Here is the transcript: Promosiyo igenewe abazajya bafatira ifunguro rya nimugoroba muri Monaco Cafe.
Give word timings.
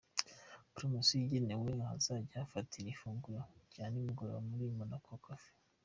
Promosiyo 0.75 1.17
igenewe 1.25 1.67
abazajya 1.85 2.35
bafatira 2.41 2.87
ifunguro 2.91 3.41
rya 3.71 3.85
nimugoroba 3.91 4.39
muri 4.49 4.65
Monaco 4.79 5.13
Cafe. 5.27 5.51